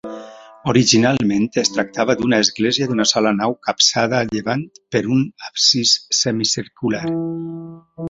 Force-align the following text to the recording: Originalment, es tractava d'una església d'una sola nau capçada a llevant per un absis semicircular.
Originalment, 0.71 1.45
es 1.63 1.69
tractava 1.75 2.15
d'una 2.21 2.39
església 2.45 2.89
d'una 2.93 3.07
sola 3.13 3.35
nau 3.43 3.55
capçada 3.69 4.19
a 4.23 4.29
llevant 4.33 4.67
per 4.97 5.05
un 5.19 5.25
absis 5.53 5.97
semicircular. 6.25 7.09